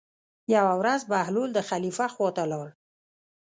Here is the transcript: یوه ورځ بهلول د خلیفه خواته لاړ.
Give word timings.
یوه 0.55 0.73
ورځ 0.81 1.01
بهلول 1.11 1.49
د 1.53 1.59
خلیفه 1.69 2.05
خواته 2.13 2.43
لاړ. 2.51 2.67